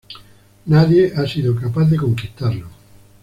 [0.65, 2.67] Nadie ha sido capaz de conquistarlo.